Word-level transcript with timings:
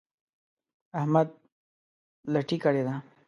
احمد 0.99 1.27
لټي 2.33 2.57
کړې 2.63 2.81
ده. 2.87 2.95